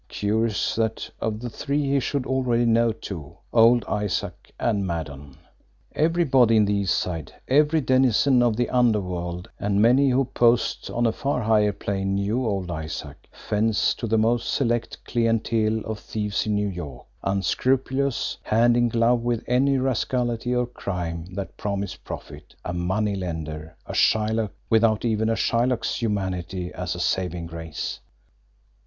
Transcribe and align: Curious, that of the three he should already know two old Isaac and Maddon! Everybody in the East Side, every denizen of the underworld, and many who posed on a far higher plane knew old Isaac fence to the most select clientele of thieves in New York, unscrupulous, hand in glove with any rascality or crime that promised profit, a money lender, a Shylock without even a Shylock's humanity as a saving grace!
Curious, 0.09 0.73
that 0.77 1.11
of 1.21 1.41
the 1.41 1.49
three 1.51 1.91
he 1.91 1.99
should 1.99 2.25
already 2.25 2.65
know 2.65 2.91
two 2.91 3.37
old 3.53 3.85
Isaac 3.85 4.51
and 4.59 4.83
Maddon! 4.83 5.37
Everybody 5.93 6.55
in 6.57 6.65
the 6.65 6.73
East 6.73 6.97
Side, 6.97 7.31
every 7.47 7.81
denizen 7.81 8.41
of 8.41 8.55
the 8.57 8.67
underworld, 8.71 9.47
and 9.59 9.79
many 9.79 10.09
who 10.09 10.25
posed 10.25 10.89
on 10.89 11.05
a 11.05 11.11
far 11.11 11.43
higher 11.43 11.71
plane 11.71 12.15
knew 12.15 12.43
old 12.43 12.71
Isaac 12.71 13.27
fence 13.31 13.93
to 13.93 14.07
the 14.07 14.17
most 14.17 14.51
select 14.51 14.97
clientele 15.05 15.81
of 15.85 15.99
thieves 15.99 16.47
in 16.47 16.55
New 16.55 16.69
York, 16.69 17.05
unscrupulous, 17.23 18.39
hand 18.41 18.75
in 18.75 18.89
glove 18.89 19.21
with 19.21 19.43
any 19.45 19.77
rascality 19.77 20.55
or 20.55 20.65
crime 20.65 21.25
that 21.35 21.57
promised 21.57 22.03
profit, 22.03 22.55
a 22.65 22.73
money 22.73 23.15
lender, 23.15 23.75
a 23.85 23.93
Shylock 23.93 24.49
without 24.67 25.05
even 25.05 25.29
a 25.29 25.35
Shylock's 25.35 26.01
humanity 26.01 26.73
as 26.73 26.95
a 26.95 26.99
saving 26.99 27.45
grace! 27.45 27.99